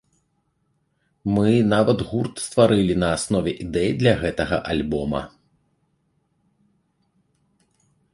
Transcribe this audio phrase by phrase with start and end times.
[1.35, 5.21] Мы нават гурт стварылі на аснове ідэй для гэтага альбома.